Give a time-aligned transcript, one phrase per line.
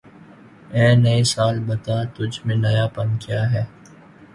[0.75, 3.63] اے نئے سال بتا، تُجھ میں نیا پن کیا ہے؟